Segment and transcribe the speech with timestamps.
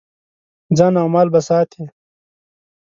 [0.77, 1.83] ځان او مال به ساتې.